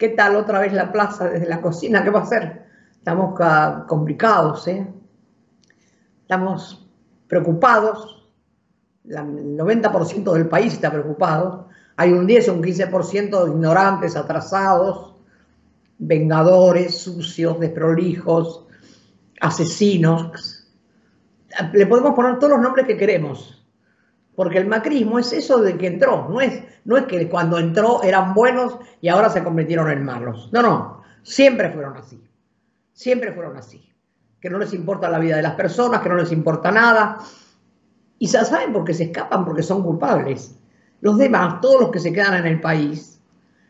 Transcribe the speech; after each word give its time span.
¿Qué 0.00 0.08
tal 0.08 0.34
otra 0.36 0.60
vez 0.60 0.72
la 0.72 0.90
plaza 0.90 1.28
desde 1.28 1.46
la 1.46 1.60
cocina? 1.60 2.02
¿Qué 2.02 2.08
va 2.08 2.20
a 2.20 2.22
hacer? 2.22 2.64
Estamos 2.90 3.38
complicados, 3.86 4.66
¿eh? 4.66 4.90
Estamos 6.22 6.88
preocupados. 7.28 8.26
El 9.04 9.58
90% 9.58 10.32
del 10.32 10.48
país 10.48 10.72
está 10.72 10.90
preocupado. 10.90 11.68
Hay 11.96 12.14
un 12.14 12.26
10 12.26 12.48
o 12.48 12.54
un 12.54 12.62
15% 12.62 13.44
de 13.44 13.50
ignorantes, 13.50 14.16
atrasados, 14.16 15.16
vengadores, 15.98 16.96
sucios, 16.96 17.60
desprolijos, 17.60 18.64
asesinos. 19.38 20.66
Le 21.74 21.86
podemos 21.86 22.14
poner 22.14 22.38
todos 22.38 22.54
los 22.54 22.62
nombres 22.62 22.86
que 22.86 22.96
queremos, 22.96 23.59
porque 24.40 24.56
el 24.56 24.68
macrismo 24.68 25.18
es 25.18 25.34
eso 25.34 25.60
de 25.60 25.76
que 25.76 25.86
entró, 25.86 26.26
no 26.30 26.40
es, 26.40 26.62
no 26.86 26.96
es 26.96 27.04
que 27.04 27.28
cuando 27.28 27.58
entró 27.58 28.02
eran 28.02 28.32
buenos 28.32 28.78
y 29.02 29.08
ahora 29.08 29.28
se 29.28 29.44
convirtieron 29.44 29.90
en 29.90 30.02
malos. 30.02 30.48
No, 30.50 30.62
no, 30.62 31.02
siempre 31.22 31.68
fueron 31.68 31.98
así, 31.98 32.26
siempre 32.94 33.34
fueron 33.34 33.58
así. 33.58 33.92
Que 34.40 34.48
no 34.48 34.56
les 34.56 34.72
importa 34.72 35.10
la 35.10 35.18
vida 35.18 35.36
de 35.36 35.42
las 35.42 35.56
personas, 35.56 36.00
que 36.00 36.08
no 36.08 36.14
les 36.14 36.32
importa 36.32 36.70
nada. 36.70 37.18
Y 38.18 38.28
ya 38.28 38.42
saben 38.46 38.72
por 38.72 38.84
qué 38.84 38.94
se 38.94 39.04
escapan, 39.04 39.44
porque 39.44 39.62
son 39.62 39.82
culpables. 39.82 40.58
Los 41.02 41.18
demás, 41.18 41.60
todos 41.60 41.78
los 41.78 41.90
que 41.90 42.00
se 42.00 42.10
quedan 42.10 42.32
en 42.32 42.46
el 42.46 42.62
país, 42.62 43.20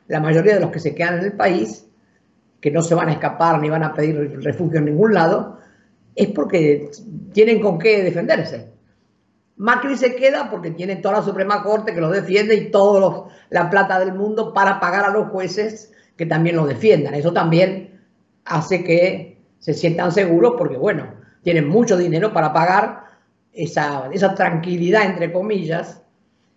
la 0.07 0.21
mayoría 0.21 0.55
de 0.55 0.61
los 0.61 0.71
que 0.71 0.79
se 0.79 0.95
quedan 0.95 1.19
en 1.19 1.25
el 1.25 1.33
país, 1.33 1.85
que 2.61 2.71
no 2.71 2.81
se 2.83 2.95
van 2.95 3.09
a 3.09 3.13
escapar 3.15 3.61
ni 3.61 3.69
van 3.69 3.83
a 3.83 3.93
pedir 3.93 4.39
refugio 4.41 4.79
en 4.79 4.85
ningún 4.85 5.15
lado, 5.15 5.59
es 6.15 6.29
porque 6.29 6.93
tienen 7.33 7.61
con 7.61 7.77
qué 7.77 8.05
defenderse. 8.05 8.71
Macri 9.61 9.95
se 9.99 10.17
queda 10.17 10.49
porque 10.49 10.71
tiene 10.71 10.97
toda 10.97 11.19
la 11.19 11.23
Suprema 11.23 11.63
Corte 11.63 11.93
que 11.93 12.01
lo 12.01 12.09
defiende 12.09 12.55
y 12.55 12.71
toda 12.71 13.27
la 13.51 13.69
plata 13.69 13.99
del 13.99 14.15
mundo 14.15 14.55
para 14.55 14.81
pagar 14.81 15.05
a 15.05 15.11
los 15.11 15.29
jueces 15.29 15.93
que 16.17 16.25
también 16.25 16.57
lo 16.57 16.65
defiendan. 16.65 17.13
Eso 17.13 17.31
también 17.35 18.01
hace 18.47 18.83
que 18.83 19.39
se 19.59 19.75
sientan 19.75 20.13
seguros 20.13 20.55
porque, 20.57 20.79
bueno, 20.79 21.09
tienen 21.43 21.69
mucho 21.69 21.99
dinero 21.99 22.33
para 22.33 22.55
pagar 22.55 23.05
esa, 23.53 24.09
esa 24.11 24.35
tranquilidad, 24.35 25.05
entre 25.05 25.31
comillas, 25.31 26.01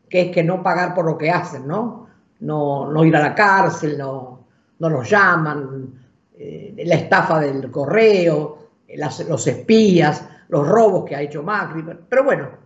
que 0.09 0.21
es 0.21 0.31
que 0.31 0.41
no 0.41 0.63
pagar 0.63 0.93
por 0.93 1.03
lo 1.03 1.17
que 1.17 1.29
hacen, 1.29 1.67
¿no? 1.67 2.07
No, 2.39 2.89
no 2.89 3.03
ir 3.03 3.17
a 3.17 3.21
la 3.21 3.35
cárcel, 3.35 3.97
no, 3.97 4.45
no 4.79 4.89
los 4.89 5.09
llaman, 5.09 5.93
eh, 6.37 6.73
la 6.85 6.95
estafa 6.95 7.41
del 7.41 7.69
correo, 7.69 8.59
los 8.95 9.47
espías, 9.47 10.25
los 10.47 10.65
robos 10.65 11.03
que 11.03 11.17
ha 11.17 11.21
hecho 11.21 11.43
Macri, 11.43 11.83
pero 12.07 12.23
bueno, 12.23 12.62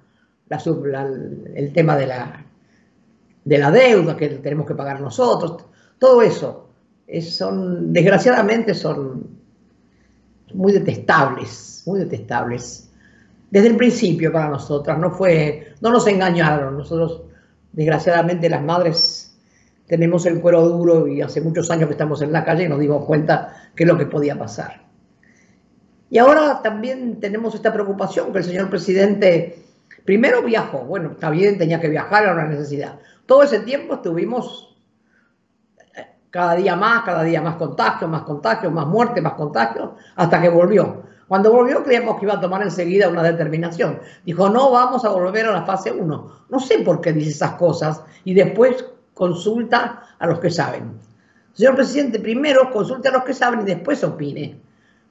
el 0.50 1.74
tema 1.74 1.98
de 1.98 2.08
la, 2.08 2.46
de 3.44 3.58
la 3.58 3.72
deuda 3.72 4.16
que 4.16 4.30
tenemos 4.30 4.66
que 4.66 4.76
pagar 4.76 5.02
nosotros, 5.02 5.66
todo 6.00 6.22
eso, 6.22 6.70
son, 7.22 7.94
desgraciadamente 7.94 8.74
son 8.74 9.38
muy 10.54 10.74
detestables, 10.74 11.84
muy 11.86 12.00
detestables. 12.00 12.90
Desde 13.50 13.68
el 13.68 13.78
principio 13.78 14.32
para 14.32 14.50
nosotras, 14.50 14.98
no 15.00 15.12
fue, 15.12 15.74
no 15.82 15.92
nos 15.92 16.06
engañaron, 16.08 16.78
nosotros 16.78 17.24
desgraciadamente 17.72 18.50
las 18.50 18.64
madres 18.64 19.28
tenemos 19.88 20.26
el 20.26 20.42
cuero 20.42 20.68
duro 20.68 21.08
y 21.08 21.22
hace 21.22 21.40
muchos 21.40 21.72
años 21.72 21.88
que 21.88 21.94
estamos 21.94 22.22
en 22.22 22.34
la 22.34 22.44
calle 22.44 22.66
y 22.66 22.70
nos 22.70 22.80
dimos 22.80 23.06
cuenta 23.06 23.70
que 23.74 23.84
es 23.84 23.88
lo 23.88 23.98
que 23.98 24.06
podía 24.06 24.38
pasar. 24.38 24.86
Y 26.10 26.18
ahora 26.18 26.62
también 26.62 27.20
tenemos 27.20 27.56
esta 27.56 27.72
preocupación 27.72 28.32
que 28.32 28.40
el 28.40 28.44
señor 28.44 28.70
presidente 28.70 29.67
primero 30.08 30.42
viajó, 30.42 30.80
bueno, 30.86 31.12
está 31.12 31.30
bien, 31.30 31.58
tenía 31.58 31.82
que 31.82 31.90
viajar, 31.90 32.24
era 32.24 32.32
una 32.32 32.46
necesidad. 32.46 32.98
Todo 33.26 33.44
ese 33.44 33.60
tiempo 33.60 33.96
estuvimos 33.96 34.74
eh, 35.98 36.06
cada 36.30 36.56
día 36.56 36.78
más, 36.78 37.04
cada 37.04 37.24
día 37.24 37.42
más 37.42 37.58
contagios, 37.58 38.10
más 38.10 38.22
contagios, 38.22 38.72
más 38.72 38.88
muertes, 38.88 39.22
más 39.22 39.34
contagios, 39.34 39.90
hasta 40.16 40.42
que 40.42 40.48
volvió. 40.48 41.04
Cuando 41.28 41.52
volvió 41.52 41.84
creíamos 41.84 42.18
que 42.18 42.26
iba 42.26 42.36
a 42.36 42.40
tomar 42.40 42.62
enseguida 42.62 43.10
una 43.10 43.22
determinación. 43.22 44.00
Dijo, 44.26 44.48
no 44.48 44.72
vamos 44.72 45.04
a 45.04 45.10
volver 45.10 45.46
a 45.46 45.52
la 45.52 45.64
fase 45.64 45.92
1. 45.92 46.32
No 46.48 46.60
sé 46.62 46.80
por 46.80 47.02
qué 47.02 47.12
dice 47.12 47.32
esas 47.32 47.56
cosas 47.56 48.02
y 48.24 48.34
después 48.34 48.86
consulta 49.14 50.04
a 50.18 50.26
los 50.26 50.40
que 50.40 50.50
saben. 50.50 50.98
Señor 51.52 51.76
presidente, 51.76 52.22
primero 52.22 52.72
consulte 52.72 53.10
a 53.10 53.12
los 53.12 53.26
que 53.26 53.34
saben 53.34 53.60
y 53.60 53.66
después 53.66 54.02
opine. 54.06 54.58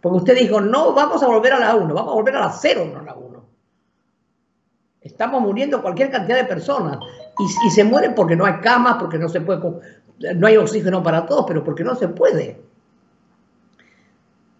Porque 0.00 0.16
usted 0.16 0.38
dijo, 0.38 0.58
no, 0.58 0.94
vamos 0.94 1.22
a 1.22 1.26
volver 1.26 1.52
a 1.52 1.60
la 1.60 1.74
1, 1.74 1.92
vamos 1.92 2.12
a 2.12 2.14
volver 2.14 2.36
a 2.36 2.40
la 2.40 2.50
0, 2.50 2.90
no 2.94 3.00
a 3.00 3.02
la 3.02 3.14
1. 3.14 3.25
Estamos 5.06 5.40
muriendo 5.42 5.82
cualquier 5.82 6.10
cantidad 6.10 6.36
de 6.36 6.44
personas 6.44 6.98
y, 7.38 7.70
se 7.70 7.84
mueren 7.84 8.14
porque 8.14 8.36
no 8.36 8.44
hay 8.44 8.54
camas, 8.60 8.96
porque 8.98 9.18
no 9.18 9.28
se 9.28 9.40
puede, 9.40 9.60
no 10.34 10.46
hay 10.46 10.56
oxígeno 10.56 11.02
para 11.02 11.26
todos, 11.26 11.44
pero 11.46 11.64
porque 11.64 11.84
no 11.84 11.94
se 11.94 12.08
puede. 12.08 12.60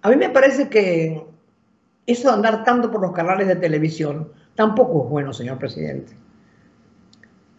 A 0.02 0.08
mí 0.08 0.16
me 0.16 0.30
parece 0.30 0.68
que 0.68 1.26
eso 2.06 2.28
de 2.28 2.34
andar 2.34 2.64
tanto 2.64 2.90
por 2.90 3.00
los 3.00 3.12
canales 3.12 3.48
de 3.48 3.56
televisión 3.56 4.32
tampoco 4.54 5.04
es 5.04 5.10
bueno, 5.10 5.32
señor 5.32 5.58
presidente 5.58 6.26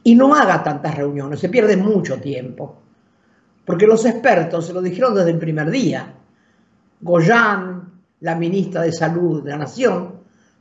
y 0.08 0.16
no 0.16 0.34
haga 0.34 0.64
tantas 0.64 0.96
reuniones, 0.96 1.42
se 1.42 1.50
pierde 1.50 1.76
mucho 1.76 2.22
tiempo. 2.22 2.78
Porque 3.66 3.86
los 3.86 4.06
expertos 4.06 4.66
se 4.66 4.72
lo 4.72 4.82
dijeron 4.82 5.14
desde 5.14 5.32
el 5.32 5.38
primer 5.38 5.70
día. 5.70 6.14
Goyan, 7.02 7.92
la 8.22 8.36
ministra 8.36 8.84
de 8.84 8.94
Salud 8.94 9.44
de 9.44 9.50
la 9.52 9.58
Nación, 9.58 10.17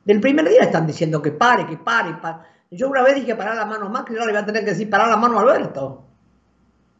del 0.06 0.20
primer 0.20 0.48
día 0.48 0.62
están 0.62 0.86
diciendo 0.86 1.20
que 1.20 1.32
pare, 1.32 1.66
que 1.66 1.76
pare, 1.76 2.14
pare. 2.14 2.38
Yo 2.70 2.88
una 2.88 3.02
vez 3.02 3.16
dije 3.16 3.34
parar 3.34 3.56
la 3.56 3.66
mano 3.66 3.90
más, 3.90 4.04
que 4.04 4.14
ahora 4.14 4.26
le 4.26 4.32
voy 4.32 4.40
a 4.40 4.46
tener 4.46 4.64
que 4.64 4.70
decir 4.70 4.88
parar 4.88 5.08
la 5.08 5.18
mano 5.18 5.38
a 5.38 5.42
Alberto. 5.42 6.04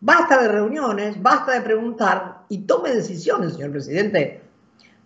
Basta 0.00 0.42
de 0.42 0.48
reuniones, 0.48 1.22
basta 1.22 1.52
de 1.52 1.62
preguntar 1.62 2.42
y 2.50 2.58
tome 2.66 2.90
decisiones, 2.90 3.54
señor 3.54 3.70
presidente 3.70 4.42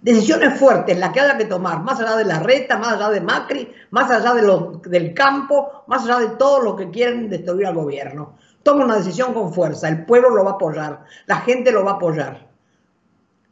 decisiones 0.03 0.59
fuertes, 0.59 0.99
las 0.99 1.11
que 1.11 1.21
haya 1.21 1.37
que 1.37 1.45
tomar, 1.45 1.83
más 1.83 2.01
allá 2.01 2.17
de 2.17 2.25
la 2.25 2.41
reta, 2.41 2.79
más 2.79 2.95
allá 2.95 3.11
de 3.11 3.21
Macri, 3.21 3.73
más 3.91 4.11
allá 4.11 4.35
de 4.35 4.89
del 4.89 5.15
campo, 5.15 5.85
más 5.87 6.05
allá 6.05 6.21
de 6.21 6.37
todo 6.37 6.63
lo 6.63 6.77
que 6.77 6.91
quieren 6.91 7.29
destruir 7.29 7.67
al 7.67 7.75
gobierno. 7.75 8.37
Toma 8.63 8.85
una 8.85 8.97
decisión 8.97 9.35
con 9.35 9.53
fuerza, 9.53 9.89
el 9.89 10.05
pueblo 10.05 10.31
lo 10.31 10.45
va 10.45 10.53
a 10.53 10.55
apoyar, 10.55 11.05
la 11.27 11.37
gente 11.37 11.71
lo 11.73 11.85
va 11.85 11.93
a 11.93 11.95
apoyar. 11.95 12.49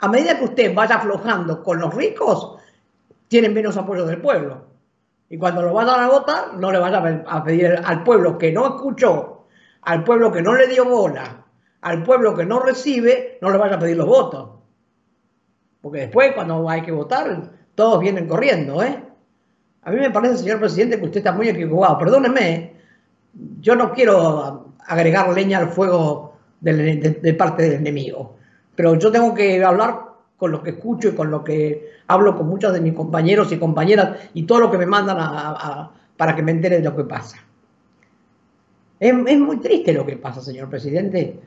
A 0.01 0.09
medida 0.09 0.39
que 0.39 0.45
usted 0.45 0.75
vaya 0.75 0.97
aflojando 0.97 1.63
con 1.63 1.81
los 1.81 1.95
ricos, 1.95 2.58
tienen 3.29 3.55
menos 3.55 3.77
apoyo 3.77 4.05
del 4.07 4.21
pueblo. 4.21 4.67
Y 5.31 5.39
cuando 5.39 5.63
lo 5.63 5.75
vayan 5.75 6.01
a 6.01 6.09
votar, 6.09 6.55
no 6.55 6.73
le 6.73 6.79
vayan 6.79 7.25
a 7.27 7.45
pedir 7.45 7.81
al 7.85 8.03
pueblo 8.03 8.39
que 8.39 8.51
no 8.51 8.67
escuchó, 8.77 9.47
al 9.83 10.03
pueblo 10.05 10.33
que 10.33 10.43
no 10.43 10.55
le 10.55 10.67
dio 10.67 10.85
bola, 10.85 11.45
al 11.83 12.03
pueblo 12.03 12.35
que 12.35 12.47
no 12.47 12.61
recibe, 12.61 13.39
no 13.41 13.51
le 13.51 13.59
vaya 13.59 13.77
a 13.77 13.79
pedir 13.79 13.97
los 13.97 14.07
votos 14.07 14.59
porque 15.81 16.01
después, 16.01 16.33
cuando 16.35 16.69
hay 16.69 16.83
que 16.83 16.93
votar, 16.93 17.51
todos 17.75 18.01
vienen 18.01 18.27
corriendo, 18.27 18.83
¿eh? 18.83 19.03
A 19.83 19.91
mí 19.91 19.99
me 19.99 20.11
parece, 20.11 20.39
señor 20.39 20.59
presidente, 20.59 20.99
que 20.99 21.05
usted 21.07 21.19
está 21.19 21.33
muy 21.33 21.49
equivocado. 21.49 21.99
Perdóneme, 21.99 22.75
yo 23.61 23.75
no 23.75 23.93
quiero 23.93 24.75
agregar 24.87 25.29
leña 25.31 25.59
al 25.59 25.69
fuego 25.69 26.35
de, 26.61 27.35
parte 27.39 27.63
del 27.63 27.73
enemigo, 27.75 28.37
pero 28.75 28.97
yo 28.97 29.11
tengo 29.13 29.33
que 29.35 29.65
hablar 29.65 30.08
con 30.39 30.53
lo 30.53 30.63
que 30.63 30.71
escucho 30.71 31.09
y 31.09 31.15
con 31.15 31.31
lo 31.31 31.43
que 31.43 31.91
hablo 32.07 32.37
con 32.37 32.49
muchos 32.49 32.73
de 32.73 32.81
mis 32.81 32.95
compañeros 32.95 33.53
y 33.53 33.59
compañeras 33.59 34.31
y 34.35 34.45
todo 34.45 34.61
lo 34.61 34.71
que 34.71 34.79
me 34.79 34.87
mandan 34.87 35.19
para 36.17 36.35
que 36.35 36.43
me 36.43 36.53
entere 36.53 36.77
de 36.77 36.85
lo 36.85 36.97
que 36.97 37.05
pasa. 37.05 37.39
Es, 39.01 39.13
es, 39.27 39.39
muy 39.39 39.59
triste 39.59 39.93
lo 39.93 40.07
que 40.07 40.17
pasa, 40.17 40.41
señor 40.41 40.71
presidente. 40.71 41.41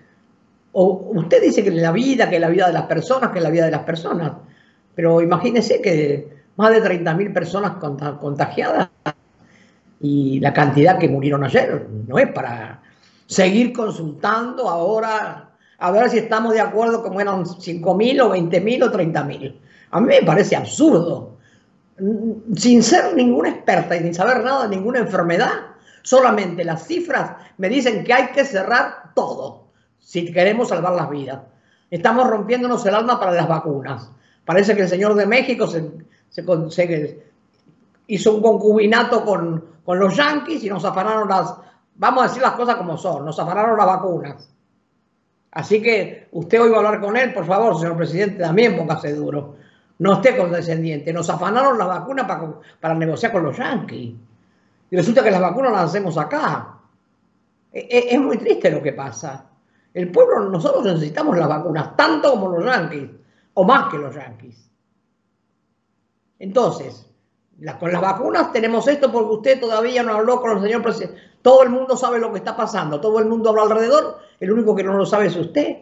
O 0.74 1.12
usted 1.16 1.41
dice 1.41 1.63
que 1.63 1.72
la 1.72 1.91
vida, 1.91 2.30
que 2.30 2.40
la 2.40 2.50
vida 2.50 2.68
de 2.68 2.74
las 2.74 2.84
personas, 2.84 3.31
que 3.31 3.40
la 3.40 3.50
vida 3.50 3.66
de 3.66 3.72
las 3.72 3.84
personas. 3.84 4.34
Pero 4.94 5.22
imagínese 5.22 5.81
que 5.81 6.41
más 6.57 6.72
de 6.72 6.84
30.000 6.84 7.34
personas 7.34 7.72
contagiadas 8.19 8.90
y 10.01 10.40
la 10.41 10.53
cantidad 10.53 10.97
que 10.97 11.07
murieron 11.07 11.44
ayer 11.46 11.88
no 12.07 12.19
es 12.19 12.30
para 12.31 12.81
seguir 13.25 13.72
consultando 13.72 14.69
ahora 14.69 15.50
a 15.81 15.90
ver 15.90 16.12
si 16.12 16.19
estamos 16.19 16.53
de 16.53 16.62
acuerdo 16.62 17.02
como 17.02 17.19
eran 17.19 17.44
5.000 17.44 18.22
o 18.22 18.30
20.000 18.30 18.83
o 18.83 18.92
30.000. 18.92 19.56
A 19.89 20.00
mí 20.00 20.07
me 20.07 20.22
parece 20.22 20.56
absurdo. 20.56 21.38
Sin 22.56 22.83
ser 22.83 23.16
ninguna 23.16 23.50
experta 23.50 23.95
y 23.95 24.01
sin 24.01 24.13
saber 24.13 24.44
nada 24.44 24.68
de 24.68 24.75
ninguna 24.75 25.00
enfermedad, 25.00 25.51
solamente 26.04 26.63
las 26.63 26.86
cifras 26.86 27.31
me 27.57 27.68
dicen 27.68 28.04
que 28.04 28.13
hay 28.13 28.28
que 28.28 28.45
cerrar 28.45 29.12
todo 29.16 29.63
si 29.98 30.31
queremos 30.31 30.69
salvar 30.69 30.94
las 30.94 31.10
vidas. 31.10 31.39
Estamos 31.89 32.30
rompiéndonos 32.30 32.86
el 32.86 32.94
alma 32.94 33.19
para 33.19 33.31
las 33.31 33.48
vacunas. 33.48 34.12
Parece 34.45 34.75
que 34.75 34.84
el 34.84 34.88
señor 34.88 35.16
de 35.16 35.25
México 35.25 35.66
se, 35.66 35.89
hizo 38.06 38.36
un 38.36 38.42
concubinato 38.44 39.25
con, 39.25 39.66
los 39.88 40.16
yanquis 40.16 40.63
y 40.63 40.69
nos 40.69 40.86
afanaron 40.86 41.27
las, 41.27 41.56
vamos 41.95 42.24
a 42.24 42.27
decir 42.27 42.44
las 42.44 42.54
cosas 42.54 42.75
como 42.75 43.00
son, 43.00 43.25
nos 43.25 43.39
afanaron 43.39 43.75
las 43.77 43.88
vacunas. 43.88 44.51
Así 45.51 45.81
que 45.81 46.27
usted 46.31 46.62
hoy 46.62 46.69
va 46.69 46.77
a 46.77 46.80
hablar 46.80 47.01
con 47.01 47.18
él, 47.18 47.33
por 47.33 47.45
favor, 47.45 47.77
señor 47.77 47.98
presidente, 47.98 48.39
también 48.42 48.77
póngase 48.77 49.13
duro. 49.13 49.56
No 50.00 50.13
esté 50.13 50.36
condescendiente. 50.38 51.13
Nos 51.13 51.30
afanaron 51.30 51.77
las 51.77 51.88
vacunas 51.88 52.25
para, 52.25 52.53
para 52.80 52.95
negociar 52.95 53.31
con 53.31 53.44
los 53.44 53.57
yanquis. 53.57 54.15
Y 54.89 54.95
resulta 54.95 55.24
que 55.24 55.31
las 55.31 55.42
vacunas 55.42 55.71
las 55.71 55.83
hacemos 55.86 56.18
acá. 56.18 56.80
E, 57.71 57.80
e, 57.80 58.15
es 58.15 58.19
muy 58.19 58.38
triste 58.38 58.71
lo 58.71 58.81
que 58.81 58.94
pasa. 58.94 59.45
El 59.94 60.09
pueblo, 60.12 60.50
nosotros 60.50 60.86
necesitamos 60.86 61.38
las 61.38 61.48
vacunas, 61.48 61.95
tanto 61.95 62.31
como 62.31 62.50
los 62.50 62.65
yanquis, 62.65 63.09
o 63.53 63.63
más 63.63 63.89
que 63.89 63.98
los 63.98 64.15
yanquis. 64.15 64.71
Entonces, 66.39 67.07
con 67.80 67.92
las 67.92 68.01
vacunas 68.01 68.51
tenemos 68.51 68.88
esto 68.88 69.12
porque 69.12 69.33
usted 69.33 69.59
todavía 69.59 70.01
no 70.01 70.13
habló 70.13 70.42
con 70.42 70.57
el 70.57 70.63
señor 70.63 70.81
presidente. 70.81 71.19
Todo 71.42 71.63
el 71.63 71.69
mundo 71.69 71.95
sabe 71.95 72.19
lo 72.19 72.31
que 72.31 72.39
está 72.39 72.56
pasando, 72.56 73.00
todo 73.00 73.19
el 73.19 73.25
mundo 73.25 73.50
habla 73.50 73.63
alrededor, 73.63 74.19
el 74.41 74.51
único 74.51 74.75
que 74.75 74.83
no 74.83 74.97
lo 74.97 75.05
sabe 75.05 75.27
es 75.27 75.35
usted. 75.35 75.77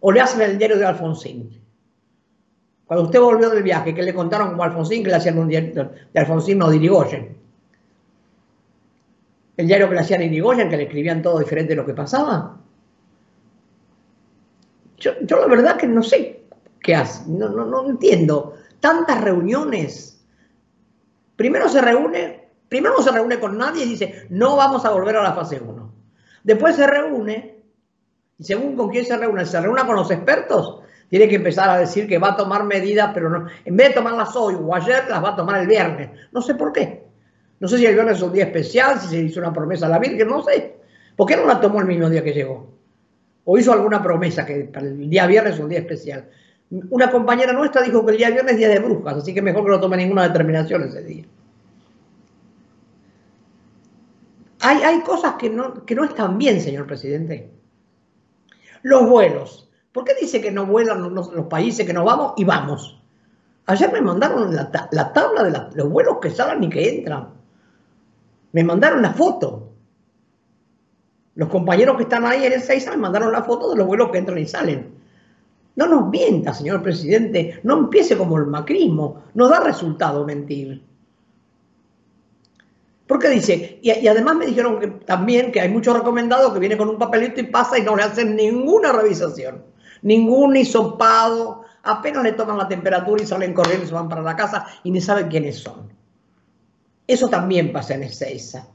O 0.00 0.12
le 0.12 0.20
hacen 0.20 0.42
el 0.42 0.58
diario 0.58 0.78
de 0.78 0.84
Alfonsín. 0.84 1.60
Cuando 2.84 3.06
usted 3.06 3.18
volvió 3.18 3.50
del 3.50 3.62
viaje, 3.62 3.94
que 3.94 4.02
le 4.02 4.14
contaron 4.14 4.50
como 4.50 4.62
Alfonsín 4.62 5.02
que 5.02 5.10
le 5.10 5.16
hacían 5.16 5.38
un 5.38 5.48
diario 5.48 5.90
de 6.12 6.20
Alfonsín, 6.20 6.58
no 6.58 6.68
de 6.68 6.76
Irigoyen. 6.76 7.36
El 9.56 9.66
diario 9.66 9.88
que 9.88 9.94
le 9.94 10.00
hacían 10.02 10.22
Irigoyen, 10.22 10.68
que 10.68 10.76
le 10.76 10.82
escribían 10.84 11.22
todo 11.22 11.38
diferente 11.38 11.70
de 11.70 11.76
lo 11.76 11.86
que 11.86 11.94
pasaba. 11.94 12.60
Yo, 14.98 15.12
la 15.28 15.46
verdad 15.46 15.76
que 15.76 15.86
no 15.86 16.02
sé 16.02 16.44
qué 16.80 16.94
hace, 16.94 17.28
no, 17.28 17.48
no, 17.48 17.64
no 17.64 17.88
entiendo. 17.88 18.54
Tantas 18.78 19.22
reuniones. 19.22 20.22
Primero 21.34 21.68
se 21.68 21.80
reúne, 21.80 22.48
primero 22.68 22.96
no 22.96 23.02
se 23.02 23.10
reúne 23.10 23.40
con 23.40 23.56
nadie 23.56 23.84
y 23.84 23.88
dice, 23.88 24.26
no 24.28 24.56
vamos 24.56 24.84
a 24.84 24.90
volver 24.90 25.16
a 25.16 25.22
la 25.22 25.32
fase 25.32 25.60
1. 25.60 25.92
Después 26.44 26.76
se 26.76 26.86
reúne, 26.86 27.55
y 28.38 28.44
según 28.44 28.76
con 28.76 28.90
quién 28.90 29.04
se 29.04 29.16
reúne, 29.16 29.46
se 29.46 29.60
reúne 29.60 29.82
con 29.86 29.96
los 29.96 30.10
expertos, 30.10 30.80
tiene 31.08 31.28
que 31.28 31.36
empezar 31.36 31.70
a 31.70 31.78
decir 31.78 32.06
que 32.08 32.18
va 32.18 32.30
a 32.30 32.36
tomar 32.36 32.64
medidas, 32.64 33.10
pero 33.14 33.30
no, 33.30 33.46
en 33.64 33.76
vez 33.76 33.88
de 33.88 33.94
tomarlas 33.94 34.34
hoy 34.36 34.56
o 34.60 34.74
ayer, 34.74 35.04
las 35.08 35.22
va 35.22 35.30
a 35.30 35.36
tomar 35.36 35.60
el 35.60 35.66
viernes. 35.66 36.10
No 36.32 36.42
sé 36.42 36.54
por 36.54 36.72
qué. 36.72 37.04
No 37.60 37.68
sé 37.68 37.78
si 37.78 37.86
el 37.86 37.94
viernes 37.94 38.18
es 38.18 38.22
un 38.22 38.32
día 38.32 38.44
especial, 38.44 39.00
si 39.00 39.08
se 39.08 39.18
hizo 39.18 39.40
una 39.40 39.52
promesa 39.52 39.86
a 39.86 39.88
la 39.88 39.98
Virgen, 39.98 40.28
no 40.28 40.42
sé. 40.42 40.76
¿Por 41.16 41.26
qué 41.26 41.36
no 41.36 41.46
la 41.46 41.60
tomó 41.60 41.80
el 41.80 41.86
mismo 41.86 42.10
día 42.10 42.22
que 42.22 42.32
llegó? 42.32 42.74
O 43.44 43.56
hizo 43.56 43.72
alguna 43.72 44.02
promesa 44.02 44.44
que 44.44 44.64
para 44.64 44.86
el 44.86 45.08
día 45.08 45.26
viernes 45.26 45.54
es 45.54 45.60
un 45.60 45.68
día 45.68 45.78
especial. 45.78 46.28
Una 46.90 47.10
compañera 47.10 47.52
nuestra 47.52 47.82
dijo 47.82 48.04
que 48.04 48.12
el 48.12 48.18
día 48.18 48.30
viernes 48.30 48.54
es 48.54 48.58
día 48.58 48.68
de 48.68 48.80
brujas, 48.80 49.16
así 49.16 49.32
que 49.32 49.40
mejor 49.40 49.64
que 49.64 49.70
no 49.70 49.80
tome 49.80 49.96
ninguna 49.96 50.26
determinación 50.26 50.82
ese 50.82 51.02
día. 51.02 51.24
Hay, 54.60 54.82
hay 54.82 55.00
cosas 55.02 55.34
que 55.34 55.48
no, 55.48 55.86
que 55.86 55.94
no 55.94 56.04
están 56.04 56.36
bien, 56.36 56.60
señor 56.60 56.86
presidente. 56.86 57.55
Los 58.86 59.10
vuelos. 59.10 59.68
¿Por 59.90 60.04
qué 60.04 60.14
dice 60.14 60.40
que 60.40 60.52
no 60.52 60.64
vuelan 60.64 61.12
los, 61.12 61.28
países, 61.50 61.84
que 61.84 61.92
no 61.92 62.04
vamos 62.04 62.34
y 62.36 62.44
vamos? 62.44 63.02
Ayer 63.66 63.92
me 63.92 64.00
mandaron 64.00 64.54
la, 64.54 65.12
tabla 65.12 65.42
de 65.42 65.74
los 65.74 65.90
vuelos 65.90 66.18
que 66.22 66.30
salen 66.30 66.62
y 66.62 66.68
que 66.68 66.98
entran. 66.98 67.30
Me 68.52 68.62
mandaron 68.62 69.02
la 69.02 69.12
foto. 69.12 69.72
Los 71.34 71.48
compañeros 71.48 71.96
que 71.96 72.04
están 72.04 72.24
ahí 72.26 72.44
en 72.44 72.52
el 72.52 72.62
6 72.62 72.90
me 72.90 72.98
mandaron 72.98 73.32
la 73.32 73.42
foto 73.42 73.70
de 73.70 73.76
los 73.76 73.88
vuelos 73.88 74.10
que 74.12 74.18
entran 74.18 74.38
y 74.38 74.46
salen. 74.46 74.94
No 75.74 75.88
nos 75.88 76.08
mienta, 76.08 76.54
señor 76.54 76.80
presidente. 76.80 77.58
No 77.64 77.78
empiece 77.78 78.16
como 78.16 78.38
el 78.38 78.46
macrismo. 78.46 79.24
No 79.34 79.48
da 79.48 79.58
resultado 79.58 80.24
mentir. 80.24 80.80
Porque 83.06 83.28
dice, 83.28 83.78
y, 83.82 83.90
y, 83.92 84.08
además 84.08 84.36
me 84.36 84.46
dijeron 84.46 84.80
que 84.80 84.88
también 84.88 85.52
que 85.52 85.60
hay 85.60 85.68
muchos 85.68 85.96
recomendados 85.96 86.52
que 86.52 86.58
viene 86.58 86.76
con 86.76 86.88
un 86.88 86.98
papelito 86.98 87.40
y 87.40 87.44
pasa 87.44 87.78
y 87.78 87.82
no 87.82 87.94
le 87.94 88.02
hacen 88.02 88.34
ninguna 88.34 88.92
revisación 88.92 89.62
ningún 90.02 90.56
hisopado, 90.56 91.64
apenas 91.82 92.22
le 92.22 92.32
toman 92.32 92.58
la 92.58 92.68
temperatura 92.68 93.22
y 93.22 93.26
salen 93.26 93.54
corriendo 93.54 93.84
y 93.84 93.88
se 93.88 93.94
van 93.94 94.08
para 94.08 94.22
la 94.22 94.36
casa 94.36 94.66
y 94.84 94.90
ni 94.90 95.00
saben 95.00 95.28
quiénes 95.28 95.58
son. 95.58 95.92
Eso 97.06 97.28
también 97.28 97.72
pasa 97.72 97.94
en 97.94 98.04
Ezeiza. 98.04 98.66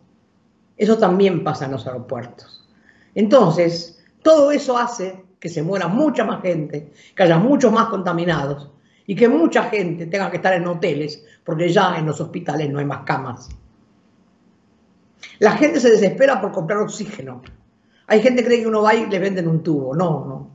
Eso 0.78 0.98
también 0.98 1.44
pasa 1.44 1.66
en 1.66 1.72
los 1.72 1.86
aeropuertos. 1.86 2.68
Entonces, 3.13 4.04
todo 4.24 4.51
eso 4.51 4.78
hace 4.78 5.24
que 5.39 5.50
se 5.50 5.63
muera 5.63 5.88
mucha 5.88 6.24
más 6.24 6.42
gente, 6.42 6.92
que 7.16 7.24
haya 7.24 7.38
muchos 7.38 7.72
más 7.72 7.88
contaminados 7.88 8.69
y 9.06 9.16
que 9.16 9.28
mucha 9.28 9.63
gente 9.63 10.06
tenga 10.06 10.30
que 10.30 10.38
estar 10.38 10.54
en 10.54 10.68
hoteles 10.68 11.25
porque 11.44 11.69
ya 11.69 11.98
en 11.98 12.06
los 12.06 12.22
hospitales 12.22 12.69
no 12.69 12.80
hay 12.80 12.86
más 12.86 13.04
camas. 13.06 13.50
La 15.39 15.51
gente 15.51 15.79
se 15.79 15.89
desespera 15.89 16.39
por 16.41 16.51
comprar 16.51 16.79
oxígeno. 16.79 17.41
Hay 18.07 18.21
gente 18.21 18.41
que 18.41 18.47
cree 18.47 18.62
que 18.62 18.68
uno 18.68 18.81
va 18.81 18.94
y 18.94 19.06
le 19.07 19.19
venden 19.19 19.47
un 19.47 19.63
tubo. 19.63 19.95
No, 19.95 20.25
no. 20.25 20.51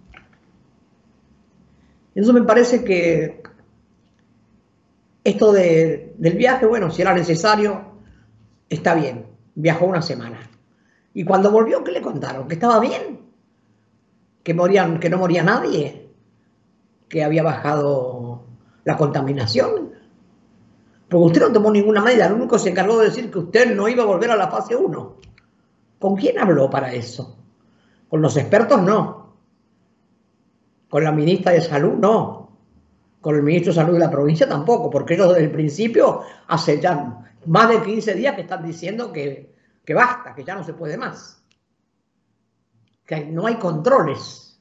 Eso 2.14 2.32
me 2.32 2.42
parece 2.42 2.84
que 2.84 3.42
esto 5.24 5.52
del 5.52 6.36
viaje, 6.36 6.66
bueno, 6.66 6.90
si 6.90 7.02
era 7.02 7.12
necesario, 7.12 7.82
está 8.68 8.94
bien. 8.94 9.26
Viajó 9.54 9.86
una 9.86 10.00
semana. 10.00 10.38
Y 11.14 11.24
cuando 11.24 11.50
volvió, 11.50 11.82
¿qué 11.82 11.92
le 11.92 12.02
contaron? 12.02 12.46
¿Que 12.46 12.54
estaba 12.54 12.78
bien? 12.78 13.20
¿Que, 14.42 14.54
morían, 14.54 15.00
que 15.00 15.10
no 15.10 15.18
moría 15.18 15.42
nadie? 15.42 16.10
¿Que 17.08 17.24
había 17.24 17.42
bajado 17.42 18.44
la 18.84 18.96
contaminación? 18.96 19.86
Porque 21.08 21.26
usted 21.26 21.41
no 21.41 21.53
tomó 21.53 21.70
ninguna 21.70 22.03
medida, 22.03 22.26
el 22.26 22.32
único 22.32 22.58
se 22.58 22.70
encargó 22.70 22.99
de 22.99 23.06
decir 23.06 23.31
que 23.31 23.38
usted 23.38 23.75
no 23.75 23.88
iba 23.88 24.03
a 24.03 24.06
volver 24.06 24.31
a 24.31 24.37
la 24.37 24.49
fase 24.49 24.75
1. 24.75 25.17
¿Con 25.99 26.17
quién 26.17 26.38
habló 26.38 26.69
para 26.69 26.93
eso? 26.93 27.38
Con 28.08 28.20
los 28.20 28.37
expertos 28.37 28.82
no. 28.82 29.37
Con 30.88 31.05
la 31.05 31.12
ministra 31.12 31.53
de 31.53 31.61
Salud, 31.61 31.94
no. 31.94 32.58
Con 33.20 33.37
el 33.37 33.43
ministro 33.43 33.73
de 33.73 33.76
Salud 33.76 33.94
de 33.94 34.00
la 34.00 34.11
provincia 34.11 34.49
tampoco, 34.49 34.91
porque 34.91 35.14
ellos 35.14 35.29
desde 35.29 35.44
el 35.44 35.50
principio 35.50 36.23
hace 36.49 36.81
ya 36.81 37.25
más 37.47 37.69
de 37.69 37.82
15 37.82 38.14
días 38.14 38.35
que 38.35 38.43
están 38.43 38.64
diciendo 38.67 39.12
que, 39.12 39.55
que 39.85 39.94
basta, 39.94 40.35
que 40.35 40.44
ya 40.44 40.55
no 40.55 40.64
se 40.64 40.75
puede 40.75 40.97
más. 40.97 41.43
Que 43.05 43.25
no 43.26 43.47
hay 43.47 43.56
controles. 43.56 44.61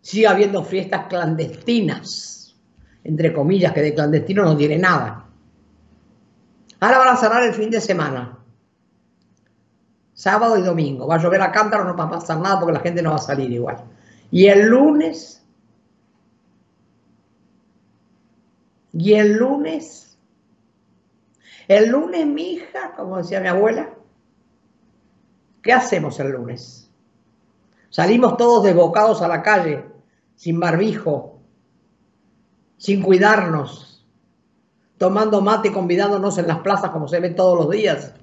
Sigue 0.00 0.26
habiendo 0.26 0.64
fiestas 0.64 1.06
clandestinas, 1.08 2.47
entre 3.08 3.32
comillas, 3.32 3.72
que 3.72 3.80
de 3.80 3.94
clandestino 3.94 4.44
no 4.44 4.54
tiene 4.54 4.76
nada. 4.76 5.24
Ahora 6.78 6.98
van 6.98 7.08
a 7.08 7.16
cerrar 7.16 7.42
el 7.42 7.54
fin 7.54 7.70
de 7.70 7.80
semana. 7.80 8.38
Sábado 10.12 10.58
y 10.58 10.62
domingo. 10.62 11.06
Va 11.06 11.14
a 11.14 11.18
llover 11.18 11.40
a 11.40 11.50
cántaro, 11.50 11.84
no 11.84 11.96
va 11.96 12.04
a 12.04 12.10
pasar 12.10 12.38
nada 12.38 12.60
porque 12.60 12.74
la 12.74 12.80
gente 12.80 13.02
no 13.02 13.10
va 13.10 13.16
a 13.16 13.20
salir 13.20 13.50
igual. 13.50 13.78
Y 14.30 14.46
el 14.46 14.66
lunes, 14.66 15.42
y 18.92 19.14
el 19.14 19.38
lunes, 19.38 20.18
el 21.66 21.88
lunes, 21.88 22.26
mi 22.26 22.52
hija, 22.52 22.92
como 22.94 23.16
decía 23.16 23.40
mi 23.40 23.48
abuela, 23.48 23.88
¿qué 25.62 25.72
hacemos 25.72 26.20
el 26.20 26.32
lunes? 26.32 26.90
Salimos 27.88 28.36
todos 28.36 28.64
desbocados 28.64 29.22
a 29.22 29.28
la 29.28 29.42
calle, 29.42 29.86
sin 30.34 30.60
barbijo, 30.60 31.37
sin 32.78 33.02
cuidarnos, 33.02 34.06
tomando 34.96 35.40
mate 35.40 35.68
y 35.68 35.72
convidándonos 35.72 36.38
en 36.38 36.46
las 36.46 36.60
plazas 36.60 36.90
como 36.90 37.08
se 37.08 37.20
ve 37.20 37.30
todos 37.30 37.58
los 37.58 37.70
días. 37.70 38.14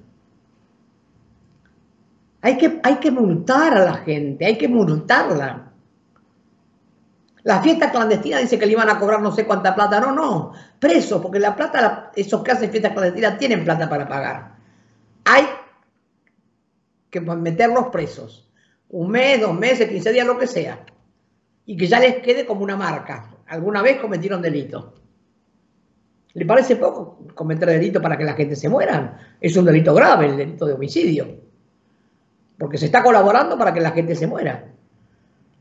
Hay 2.40 2.58
que, 2.58 2.80
hay 2.82 2.96
que 2.96 3.10
multar 3.10 3.74
a 3.74 3.84
la 3.84 3.94
gente, 3.94 4.46
hay 4.46 4.56
que 4.56 4.68
multarla. 4.68 5.72
La 7.42 7.62
fiesta 7.62 7.92
clandestina 7.92 8.38
dice 8.38 8.58
que 8.58 8.66
le 8.66 8.72
iban 8.72 8.88
a 8.90 8.98
cobrar 8.98 9.20
no 9.20 9.30
sé 9.30 9.46
cuánta 9.46 9.74
plata. 9.74 10.00
No, 10.00 10.12
no, 10.12 10.52
presos, 10.80 11.20
porque 11.22 11.38
la 11.38 11.54
plata, 11.54 12.10
esos 12.16 12.42
que 12.42 12.50
hacen 12.50 12.70
fiestas 12.70 12.92
clandestinas 12.92 13.38
tienen 13.38 13.64
plata 13.64 13.88
para 13.88 14.08
pagar. 14.08 14.56
Hay 15.24 15.44
que 17.10 17.20
meterlos 17.20 17.88
presos. 17.88 18.48
Un 18.88 19.10
mes, 19.10 19.40
dos 19.40 19.54
meses, 19.54 19.88
quince 19.88 20.12
días, 20.12 20.26
lo 20.26 20.38
que 20.38 20.46
sea. 20.46 20.84
Y 21.66 21.76
que 21.76 21.86
ya 21.86 22.00
les 22.00 22.16
quede 22.16 22.46
como 22.46 22.62
una 22.62 22.76
marca. 22.76 23.35
Alguna 23.48 23.82
vez 23.82 24.00
cometieron 24.00 24.42
delito. 24.42 24.94
¿Le 26.34 26.44
parece 26.44 26.76
poco 26.76 27.18
cometer 27.34 27.68
delito 27.68 28.02
para 28.02 28.16
que 28.18 28.24
la 28.24 28.34
gente 28.34 28.56
se 28.56 28.68
muera? 28.68 29.36
Es 29.40 29.56
un 29.56 29.64
delito 29.64 29.94
grave, 29.94 30.26
el 30.26 30.36
delito 30.36 30.66
de 30.66 30.74
homicidio. 30.74 31.26
Porque 32.58 32.76
se 32.76 32.86
está 32.86 33.02
colaborando 33.02 33.56
para 33.56 33.72
que 33.72 33.80
la 33.80 33.92
gente 33.92 34.14
se 34.14 34.26
muera. 34.26 34.72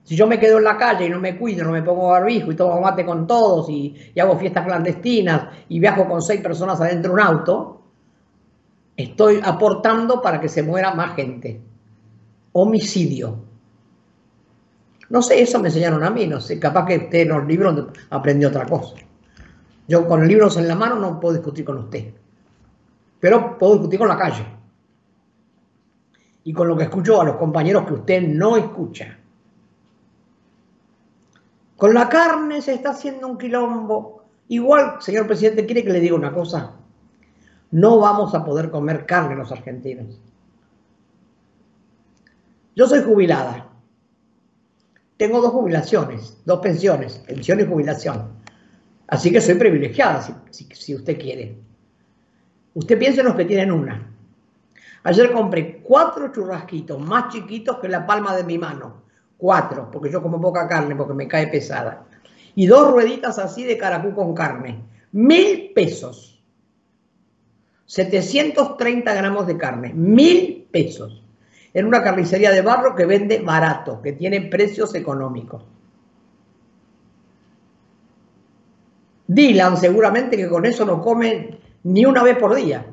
Si 0.03 0.15
yo 0.15 0.27
me 0.27 0.39
quedo 0.39 0.57
en 0.57 0.65
la 0.65 0.77
calle 0.77 1.05
y 1.07 1.09
no 1.09 1.19
me 1.19 1.37
cuido, 1.37 1.63
no 1.63 1.71
me 1.71 1.81
pongo 1.81 2.09
barbijo 2.09 2.51
y 2.51 2.55
tomo 2.55 2.79
mate 2.79 3.05
con 3.05 3.25
todos 3.25 3.69
y, 3.69 3.95
hago 4.19 4.37
fiestas 4.37 4.65
clandestinas 4.65 5.47
y 5.67 5.79
viajo 5.79 6.07
con 6.07 6.21
seis 6.21 6.41
personas 6.41 6.79
adentro 6.79 7.13
de 7.13 7.21
un 7.21 7.27
auto, 7.27 7.81
estoy 8.95 9.39
aportando 9.43 10.21
para 10.21 10.39
que 10.39 10.47
se 10.47 10.61
muera 10.61 10.93
más 10.93 11.15
gente. 11.15 11.59
Homicidio. 12.51 13.44
No 15.09 15.21
sé, 15.21 15.41
eso 15.41 15.59
me 15.59 15.67
enseñaron 15.67 16.03
a 16.03 16.09
mí, 16.09 16.25
no 16.25 16.41
sé, 16.41 16.59
capaz 16.59 16.85
que 16.85 16.97
usted 16.97 17.19
en 17.19 17.29
los 17.29 17.45
libros 17.45 17.87
aprendió 18.09 18.49
otra 18.49 18.65
cosa. 18.65 18.95
Yo 19.87 20.07
con 20.07 20.27
libros 20.27 20.57
en 20.57 20.67
la 20.67 20.75
mano 20.75 20.95
no 20.95 21.19
puedo 21.19 21.35
discutir 21.35 21.63
con 21.63 21.77
usted, 21.77 22.13
pero 23.19 23.57
puedo 23.57 23.73
discutir 23.73 23.99
con 23.99 24.07
la 24.07 24.17
calle. 24.17 24.45
Y 26.43 26.53
con 26.53 26.67
lo 26.67 26.77
que 26.77 26.83
escucho 26.83 27.21
a 27.21 27.25
los 27.25 27.37
compañeros 27.37 27.85
que 27.85 27.93
usted 27.93 28.21
no 28.21 28.57
escucha. 28.57 29.17
Con 31.77 31.93
la 31.93 32.07
carne 32.07 32.61
se 32.61 32.73
está 32.73 32.91
haciendo 32.91 33.27
un 33.27 33.37
quilombo. 33.37 34.23
Igual, 34.47 34.97
señor 35.01 35.27
presidente, 35.27 35.65
¿quiere 35.65 35.83
que 35.83 35.91
le 35.91 35.99
diga 35.99 36.15
una 36.15 36.31
cosa? 36.31 36.73
No 37.71 37.99
vamos 37.99 38.33
a 38.33 38.45
poder 38.45 38.69
comer 38.69 39.05
carne 39.05 39.35
los 39.35 39.51
argentinos. 39.51 40.19
Yo 42.75 42.87
soy 42.87 43.03
jubilada. 43.03 43.74
Tengo 45.17 45.41
dos 45.41 45.51
jubilaciones, 45.51 46.37
dos 46.45 46.59
pensiones, 46.59 47.19
pensión 47.25 47.59
y 47.59 47.65
jubilación. 47.65 48.35
Así 49.07 49.31
que 49.31 49.39
soy 49.39 49.55
privilegiada, 49.55 50.21
si, 50.51 50.95
usted 50.95 51.19
quiere. 51.19 51.57
Usted 52.73 52.99
piensa 52.99 53.21
en 53.21 53.27
los 53.27 53.35
que 53.35 53.45
tienen 53.45 53.71
una. 53.71 54.11
Ayer 55.03 55.31
compré 55.31 55.81
cuatro 55.83 56.31
churrasquitos 56.33 56.99
más 56.99 57.31
chiquitos 57.31 57.77
que 57.79 57.87
la 57.87 58.05
palma 58.05 58.35
de 58.35 58.43
mi 58.43 58.57
mano. 58.57 59.03
Cuatro, 59.37 59.89
porque 59.91 60.11
yo 60.11 60.21
como 60.21 60.41
poca 60.41 60.67
carne, 60.67 60.95
porque 60.95 61.13
me 61.13 61.27
cae 61.27 61.47
pesada. 61.47 62.07
Y 62.55 62.65
dos 62.65 62.91
rueditas 62.91 63.37
así 63.37 63.63
de 63.63 63.77
caracú 63.77 64.13
con 64.13 64.33
carne. 64.33 64.83
Mil 65.11 65.71
pesos. 65.75 66.43
730 67.85 69.13
gramos 69.13 69.45
de 69.45 69.57
carne. 69.57 69.93
Mil 69.93 70.67
pesos. 70.71 71.24
En 71.75 71.85
una 71.85 72.01
carnicería 72.01 72.51
de 72.51 72.61
barro 72.61 72.95
que 72.95 73.05
vende 73.05 73.41
barato, 73.41 74.01
que 74.01 74.13
tiene 74.13 74.43
precios 74.43 74.95
económicos. 74.95 75.61
Dylan 79.27 79.75
seguramente 79.75 80.37
que 80.37 80.47
con 80.47 80.65
eso 80.65 80.85
no 80.85 81.01
come 81.01 81.59
ni 81.83 82.05
una 82.05 82.23
vez 82.23 82.37
por 82.37 82.55
día. 82.55 82.85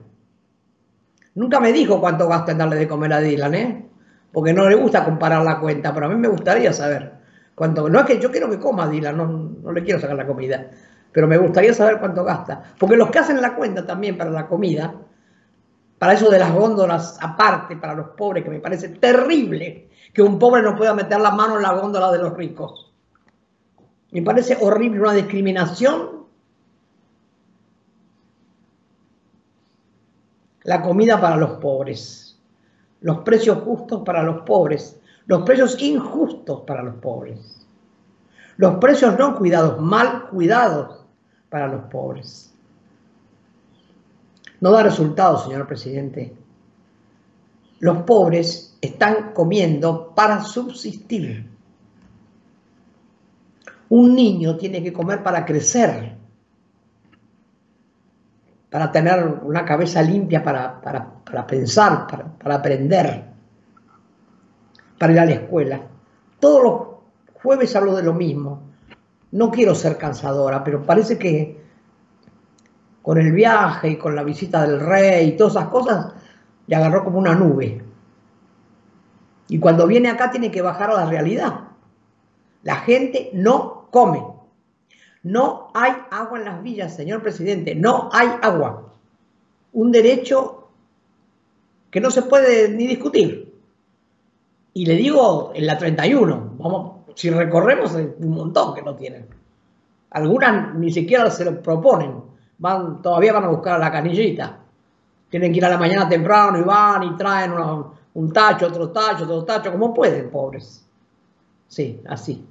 Nunca 1.36 1.60
me 1.60 1.72
dijo 1.72 2.00
cuánto 2.00 2.26
gasta 2.26 2.50
en 2.50 2.58
darle 2.58 2.74
de 2.74 2.88
comer 2.88 3.12
a 3.12 3.20
Dylan, 3.20 3.54
¿eh? 3.54 3.86
Porque 4.32 4.52
no 4.52 4.68
le 4.68 4.74
gusta 4.74 5.04
comparar 5.04 5.44
la 5.44 5.60
cuenta, 5.60 5.94
pero 5.94 6.06
a 6.06 6.08
mí 6.08 6.16
me 6.16 6.26
gustaría 6.26 6.72
saber 6.72 7.12
cuánto. 7.54 7.88
No 7.88 8.00
es 8.00 8.06
que 8.06 8.18
yo 8.18 8.32
quiero 8.32 8.50
que 8.50 8.58
coma 8.58 8.88
Dylan, 8.88 9.16
no, 9.16 9.26
no 9.62 9.72
le 9.72 9.84
quiero 9.84 10.00
sacar 10.00 10.16
la 10.16 10.26
comida, 10.26 10.70
pero 11.12 11.28
me 11.28 11.38
gustaría 11.38 11.72
saber 11.72 12.00
cuánto 12.00 12.24
gasta. 12.24 12.74
Porque 12.76 12.96
los 12.96 13.10
que 13.10 13.20
hacen 13.20 13.40
la 13.40 13.54
cuenta 13.54 13.86
también 13.86 14.18
para 14.18 14.30
la 14.30 14.48
comida, 14.48 14.92
para 16.02 16.14
eso 16.14 16.28
de 16.30 16.38
las 16.40 16.52
góndolas 16.52 17.16
aparte, 17.20 17.76
para 17.76 17.94
los 17.94 18.08
pobres, 18.16 18.42
que 18.42 18.50
me 18.50 18.58
parece 18.58 18.88
terrible 18.88 19.88
que 20.12 20.20
un 20.20 20.36
pobre 20.36 20.60
no 20.60 20.74
pueda 20.74 20.94
meter 20.94 21.20
la 21.20 21.30
mano 21.30 21.54
en 21.54 21.62
la 21.62 21.74
góndola 21.74 22.10
de 22.10 22.18
los 22.18 22.36
ricos. 22.36 22.92
Me 24.10 24.20
parece 24.20 24.58
horrible 24.60 24.98
una 24.98 25.12
discriminación 25.12 26.26
la 30.64 30.82
comida 30.82 31.20
para 31.20 31.36
los 31.36 31.50
pobres, 31.60 32.36
los 33.00 33.18
precios 33.18 33.58
justos 33.58 34.02
para 34.04 34.24
los 34.24 34.42
pobres, 34.42 35.00
los 35.26 35.42
precios 35.44 35.80
injustos 35.80 36.62
para 36.66 36.82
los 36.82 36.96
pobres, 36.96 37.64
los 38.56 38.74
precios 38.78 39.16
no 39.16 39.38
cuidados, 39.38 39.80
mal 39.80 40.26
cuidados 40.30 41.06
para 41.48 41.68
los 41.68 41.82
pobres. 41.82 42.51
No 44.62 44.70
da 44.70 44.82
resultados, 44.82 45.44
señor 45.44 45.66
presidente. 45.66 46.32
Los 47.80 47.98
pobres 48.04 48.78
están 48.80 49.34
comiendo 49.34 50.14
para 50.14 50.42
subsistir. 50.42 51.50
Un 53.90 54.14
niño 54.14 54.56
tiene 54.56 54.82
que 54.82 54.92
comer 54.92 55.22
para 55.22 55.44
crecer 55.44 56.16
para 58.72 58.90
tener 58.90 59.22
una 59.42 59.66
cabeza 59.66 60.00
limpia 60.00 60.42
para, 60.42 60.80
pensar, 61.46 62.06
para, 62.42 62.54
aprender, 62.54 63.24
para 64.98 65.12
ir 65.12 65.20
a 65.20 65.26
la 65.26 65.32
escuela. 65.32 65.82
Todos 66.40 66.62
los 66.62 67.42
jueves 67.42 67.76
hablo 67.76 67.94
de 67.94 68.02
lo 68.02 68.14
mismo. 68.14 68.62
No 69.30 69.50
quiero 69.50 69.74
ser 69.74 69.98
cansadora, 69.98 70.64
pero 70.64 70.86
parece 70.86 71.18
que 71.18 71.61
con 73.02 73.18
el 73.18 73.32
viaje 73.32 73.90
y 73.90 73.96
con 73.96 74.14
la 74.14 74.22
visita 74.22 74.66
del 74.66 74.80
rey 74.80 75.28
y 75.28 75.36
todas 75.36 75.54
esas 75.54 75.68
cosas, 75.68 76.12
le 76.66 76.76
agarró 76.76 77.04
como 77.04 77.18
una 77.18 77.34
nube. 77.34 77.82
Y 79.48 79.58
cuando 79.58 79.86
viene 79.86 80.08
acá 80.08 80.30
tiene 80.30 80.50
que 80.50 80.62
bajar 80.62 80.90
a 80.90 80.94
la 80.94 81.06
realidad. 81.06 81.68
La 82.62 82.76
gente 82.76 83.30
no 83.34 83.88
come. 83.90 84.22
No 85.24 85.70
hay 85.74 85.92
agua 86.10 86.38
en 86.38 86.44
las 86.44 86.62
villas, 86.62 86.96
señor 86.96 87.22
presidente, 87.22 87.74
no 87.74 88.08
hay 88.12 88.28
agua. 88.40 88.94
Un 89.72 89.92
derecho 89.92 90.68
que 91.90 92.00
no 92.00 92.10
se 92.10 92.22
puede 92.22 92.68
ni 92.70 92.86
discutir. 92.86 93.54
Y 94.74 94.86
le 94.86 94.94
digo 94.94 95.52
en 95.54 95.66
la 95.66 95.76
31, 95.76 96.54
vamos, 96.58 96.92
si 97.14 97.30
recorremos 97.30 97.92
un 97.92 98.30
montón 98.30 98.74
que 98.74 98.82
no 98.82 98.96
tienen. 98.96 99.26
Algunas 100.10 100.74
ni 100.74 100.90
siquiera 100.90 101.30
se 101.30 101.44
lo 101.44 101.62
proponen, 101.62 102.31
van, 102.58 103.02
todavía 103.02 103.32
van 103.32 103.44
a 103.44 103.48
buscar 103.48 103.78
la 103.78 103.90
canillita. 103.90 104.58
Tienen 105.28 105.52
que 105.52 105.58
ir 105.58 105.64
a 105.64 105.70
la 105.70 105.78
mañana 105.78 106.08
temprano 106.08 106.58
y 106.58 106.62
van 106.62 107.02
y 107.04 107.16
traen 107.16 107.52
un 108.14 108.32
tacho, 108.32 108.66
otro 108.66 108.90
tacho, 108.90 109.24
otro 109.24 109.44
tacho, 109.44 109.72
como 109.72 109.94
pueden, 109.94 110.30
pobres. 110.30 110.86
Sí, 111.68 112.02
así. 112.06 112.46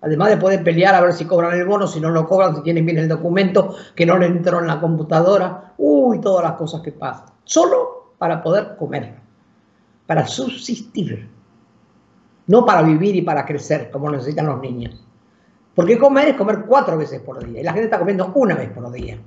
Además 0.00 0.30
de 0.30 0.36
poder 0.36 0.62
pelear 0.62 0.94
a 0.94 1.00
ver 1.00 1.12
si 1.12 1.24
cobran 1.24 1.58
el 1.58 1.66
bono, 1.66 1.86
si 1.86 2.00
no 2.00 2.10
lo 2.10 2.26
cobran, 2.26 2.54
si 2.56 2.62
tienen 2.62 2.86
bien 2.86 2.98
el 2.98 3.08
documento, 3.08 3.74
que 3.94 4.06
no 4.06 4.16
le 4.16 4.26
entró 4.26 4.60
en 4.60 4.68
la 4.68 4.80
computadora. 4.80 5.74
Uy, 5.76 6.20
todas 6.20 6.44
las 6.44 6.52
cosas 6.52 6.80
que 6.80 6.92
pasan. 6.92 7.26
Solo 7.44 8.12
para 8.16 8.42
poder 8.42 8.76
comer, 8.76 9.16
para 10.06 10.26
subsistir. 10.26 11.28
No 12.46 12.64
para 12.64 12.82
vivir 12.82 13.16
y 13.16 13.22
para 13.22 13.44
crecer, 13.44 13.90
como 13.90 14.10
necesitan 14.10 14.46
los 14.46 14.60
niños. 14.60 15.04
Porque 15.74 15.98
comer 15.98 16.28
es 16.28 16.36
comer 16.36 16.64
cuatro 16.66 16.98
veces 16.98 17.20
por 17.20 17.44
día. 17.44 17.60
Y 17.60 17.64
la 17.64 17.72
gente 17.72 17.86
está 17.86 17.98
comiendo 17.98 18.32
una 18.34 18.54
vez 18.54 18.70
por 18.70 18.90
día. 18.90 19.18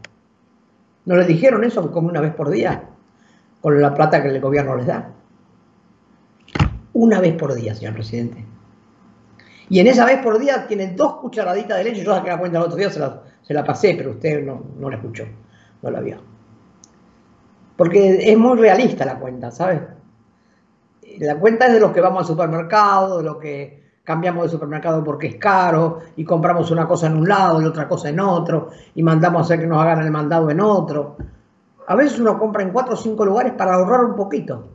¿No 1.05 1.15
les 1.15 1.27
dijeron 1.27 1.63
eso, 1.63 1.81
que 1.81 1.91
come 1.91 2.10
una 2.10 2.21
vez 2.21 2.33
por 2.33 2.50
día? 2.50 2.89
Con 3.62 3.81
la 3.81 3.93
plata 3.93 4.21
que 4.21 4.29
el 4.29 4.41
gobierno 4.41 4.75
les 4.75 4.88
da. 4.88 5.12
Una 6.93 7.19
vez 7.19 7.36
por 7.36 7.53
día, 7.53 7.74
señor 7.74 7.93
presidente. 7.93 8.45
Y 9.69 9.79
en 9.79 9.88
esa 9.88 10.05
vez 10.05 10.21
por 10.21 10.38
día 10.38 10.67
tienen 10.67 10.95
dos 10.95 11.15
cucharaditas 11.17 11.77
de 11.77 11.86
leche. 11.86 12.03
Yo 12.03 12.13
saqué 12.13 12.29
la 12.29 12.38
cuenta 12.38 12.57
el 12.57 12.65
otro 12.65 12.77
día, 12.77 12.89
se 12.89 13.00
la, 13.53 13.63
pasé, 13.63 13.95
pero 13.95 14.12
usted 14.12 14.43
no, 14.43 14.62
no 14.77 14.89
la 14.89 14.98
escuchó, 14.98 15.25
no 15.81 15.89
la 15.89 16.01
vio. 16.01 16.17
Porque 17.77 18.31
es 18.31 18.38
muy 18.38 18.57
realista 18.57 19.05
la 19.05 19.17
cuenta, 19.17 19.50
¿sabes? 19.50 19.81
La 21.19 21.39
cuenta 21.39 21.67
es 21.67 21.74
de 21.74 21.79
los 21.79 21.91
que 21.91 22.01
vamos 22.01 22.21
al 22.21 22.27
supermercado, 22.27 23.19
de 23.19 23.24
los 23.24 23.38
que 23.38 23.90
cambiamos 24.03 24.43
de 24.43 24.50
supermercado 24.50 25.03
porque 25.03 25.27
es 25.27 25.36
caro 25.36 26.00
y 26.15 26.25
compramos 26.25 26.72
una 26.72 26.88
cosa 26.88 27.08
en 27.08 27.17
un 27.17 27.27
lado 27.27 27.62
y 27.62 27.65
otra 27.65 27.88
cosa 27.88 28.10
en 28.10 28.20
otro 28.20 28.70
y 28.96 29.03
mandamos 29.03 29.41
a 29.41 29.46
hacer 29.46 29.60
que 29.60 29.67
nos 29.67 29.81
hagan 29.81 30.01
el 30.01 30.12
mandado 30.12 30.50
en 30.50 30.60
otro. 30.60 31.17
A 31.88 31.96
veces 31.96 32.20
uno 32.20 32.38
compra 32.39 32.63
en 32.63 32.72
cuatro 32.72 32.93
o 32.93 32.98
cinco 32.98 33.25
lugares 33.25 33.53
para 33.53 33.75
ahorrar 33.75 34.05
un 34.05 34.15
poquito. 34.15 34.70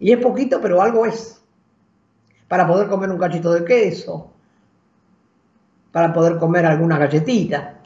Y 0.00 0.12
es 0.12 0.18
poquito, 0.18 0.60
pero 0.60 0.80
algo 0.80 1.06
es 1.06 1.42
para 2.46 2.66
poder 2.66 2.88
comer 2.88 3.10
un 3.10 3.18
cachito 3.18 3.52
de 3.52 3.64
queso, 3.64 4.30
para 5.92 6.12
poder 6.12 6.38
comer 6.38 6.66
alguna 6.66 6.98
galletita. 6.98 7.80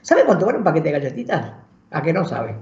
¿Sabe 0.00 0.24
cuánto 0.24 0.46
vale 0.46 0.58
un 0.58 0.64
paquete 0.64 0.88
de 0.88 0.98
galletitas? 0.98 1.52
¿A 1.90 2.02
qué 2.02 2.12
no 2.12 2.24
sabe? 2.24 2.56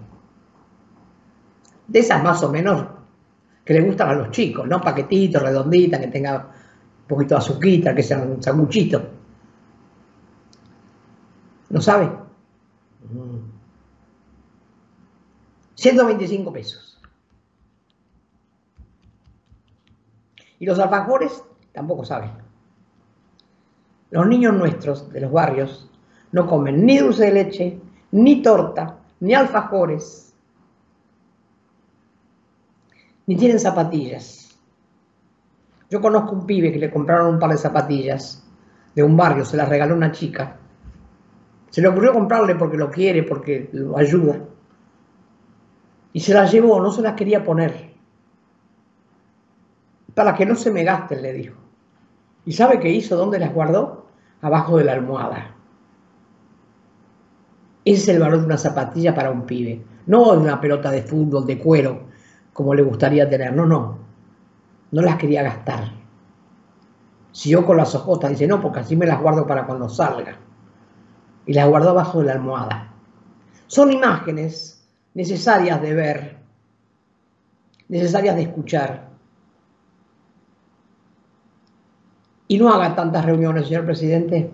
De 1.88 1.98
esas 1.98 2.22
más 2.22 2.42
o 2.42 2.50
menos 2.50 2.99
que 3.64 3.74
le 3.74 3.80
gustan 3.82 4.08
a 4.08 4.14
los 4.14 4.30
chicos, 4.30 4.66
¿no? 4.66 4.80
Paquetitos, 4.80 5.42
redonditas, 5.42 6.00
que 6.00 6.08
tenga 6.08 6.36
un 7.02 7.06
poquito 7.06 7.34
de 7.34 7.38
azuquita, 7.38 7.94
que 7.94 8.02
sean 8.02 8.42
sanguchitos. 8.42 9.02
¿No 11.70 11.80
sabe? 11.80 12.10
125 15.74 16.52
pesos. 16.52 17.00
Y 20.58 20.66
los 20.66 20.78
alfajores 20.78 21.42
tampoco 21.72 22.04
saben. 22.04 22.32
Los 24.10 24.26
niños 24.26 24.54
nuestros 24.54 25.10
de 25.12 25.20
los 25.20 25.32
barrios 25.32 25.88
no 26.32 26.46
comen 26.46 26.84
ni 26.84 26.98
dulce 26.98 27.26
de 27.26 27.32
leche, 27.32 27.80
ni 28.10 28.42
torta, 28.42 28.98
ni 29.20 29.34
alfajores, 29.34 30.29
ni 33.30 33.36
tienen 33.36 33.60
zapatillas. 33.60 34.58
Yo 35.88 36.00
conozco 36.00 36.32
un 36.32 36.46
pibe 36.46 36.72
que 36.72 36.80
le 36.80 36.90
compraron 36.90 37.34
un 37.34 37.38
par 37.38 37.52
de 37.52 37.58
zapatillas 37.58 38.44
de 38.92 39.04
un 39.04 39.16
barrio, 39.16 39.44
se 39.44 39.56
las 39.56 39.68
regaló 39.68 39.94
una 39.94 40.10
chica. 40.10 40.56
Se 41.68 41.80
le 41.80 41.86
ocurrió 41.86 42.12
comprarle 42.12 42.56
porque 42.56 42.76
lo 42.76 42.90
quiere, 42.90 43.22
porque 43.22 43.70
lo 43.72 43.96
ayuda. 43.96 44.40
Y 46.12 46.18
se 46.18 46.34
las 46.34 46.50
llevó, 46.50 46.80
no 46.80 46.90
se 46.90 47.02
las 47.02 47.14
quería 47.14 47.44
poner 47.44 47.92
para 50.12 50.34
que 50.34 50.44
no 50.44 50.56
se 50.56 50.72
me 50.72 50.82
gasten, 50.82 51.22
le 51.22 51.32
dijo. 51.32 51.56
¿Y 52.44 52.52
sabe 52.52 52.80
qué 52.80 52.90
hizo? 52.90 53.16
¿Dónde 53.16 53.38
las 53.38 53.54
guardó? 53.54 54.06
Abajo 54.40 54.76
de 54.76 54.82
la 54.82 54.94
almohada. 54.94 55.54
Ese 57.84 58.02
es 58.02 58.08
el 58.08 58.18
valor 58.18 58.40
de 58.40 58.46
una 58.46 58.58
zapatilla 58.58 59.14
para 59.14 59.30
un 59.30 59.46
pibe. 59.46 59.84
No 60.06 60.32
de 60.32 60.38
una 60.38 60.60
pelota 60.60 60.90
de 60.90 61.04
fútbol, 61.04 61.46
de 61.46 61.60
cuero, 61.60 62.09
como 62.60 62.74
le 62.74 62.82
gustaría 62.82 63.26
tener. 63.26 63.54
No, 63.54 63.64
no. 63.64 63.96
No 64.90 65.00
las 65.00 65.16
quería 65.16 65.42
gastar. 65.42 65.92
Siguió 67.32 67.64
con 67.64 67.78
las 67.78 67.94
ojotas. 67.94 68.28
Dice, 68.28 68.46
no, 68.46 68.60
porque 68.60 68.80
así 68.80 68.96
me 68.96 69.06
las 69.06 69.18
guardo 69.18 69.46
para 69.46 69.64
cuando 69.64 69.88
salga. 69.88 70.36
Y 71.46 71.54
las 71.54 71.66
guardó 71.66 71.90
abajo 71.90 72.20
de 72.20 72.26
la 72.26 72.32
almohada. 72.32 72.92
Son 73.66 73.90
imágenes 73.90 74.86
necesarias 75.14 75.80
de 75.80 75.94
ver, 75.94 76.36
necesarias 77.88 78.36
de 78.36 78.42
escuchar 78.42 79.08
y 82.46 82.58
no 82.58 82.68
haga 82.68 82.94
tantas 82.94 83.24
reuniones, 83.24 83.68
señor 83.68 83.86
presidente. 83.86 84.52